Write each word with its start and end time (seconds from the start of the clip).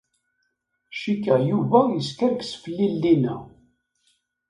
Cikkeɣ 0.99 1.39
Yuba 1.49 1.79
yeskerkes 1.91 2.51
fell-i 2.63 2.87
llinna. 2.93 3.35